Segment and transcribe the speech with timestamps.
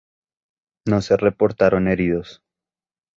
[0.87, 2.41] No se reportaron heridos.